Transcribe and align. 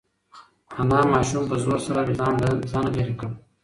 انا 0.79 0.99
ماشوم 1.13 1.43
په 1.49 1.55
زور 1.63 1.79
سره 1.87 2.01
له 2.07 2.13
ځانه 2.71 2.89
لرې 2.95 3.15
کړ. 3.19 3.29